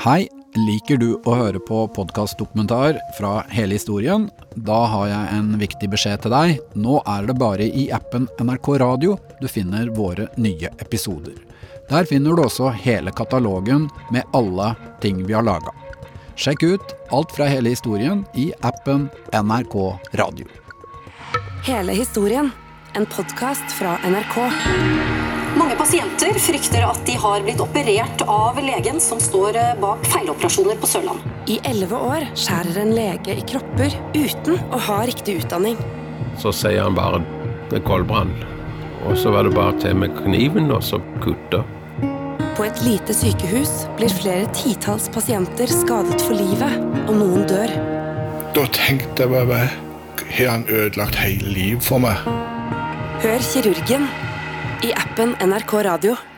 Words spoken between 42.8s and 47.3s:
lite sykehus blir flere titalls pasienter skadet for livet, og